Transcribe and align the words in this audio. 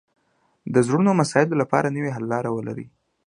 د 0.73 0.75
زړو 0.87 1.11
مسایلو 1.21 1.55
لپاره 1.61 1.93
نوې 1.95 2.11
حل 2.15 2.25
لارې 2.33 2.49
ولري 2.53 2.85